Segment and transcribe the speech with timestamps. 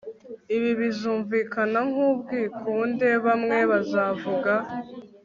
[0.55, 4.53] ibi bizumvikana nkubwikunde, bamwe bazavuga